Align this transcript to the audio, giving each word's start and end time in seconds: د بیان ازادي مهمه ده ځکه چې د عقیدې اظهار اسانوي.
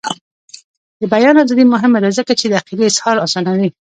د 0.99 1.01
بیان 1.13 1.35
ازادي 1.43 1.65
مهمه 1.73 1.99
ده 2.03 2.09
ځکه 2.17 2.33
چې 2.39 2.45
د 2.47 2.53
عقیدې 2.59 2.85
اظهار 2.89 3.17
اسانوي. 3.25 3.69